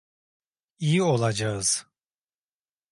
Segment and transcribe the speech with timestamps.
[0.79, 1.85] İyi olacağız.